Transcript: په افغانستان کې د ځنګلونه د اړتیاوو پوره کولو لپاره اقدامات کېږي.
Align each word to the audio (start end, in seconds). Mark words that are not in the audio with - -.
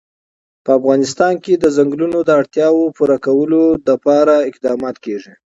په 0.63 0.71
افغانستان 0.79 1.33
کې 1.43 1.53
د 1.57 1.65
ځنګلونه 1.77 2.17
د 2.23 2.29
اړتیاوو 2.41 2.93
پوره 2.97 3.17
کولو 3.25 3.61
لپاره 3.89 4.33
اقدامات 4.49 4.95
کېږي. 5.05 5.33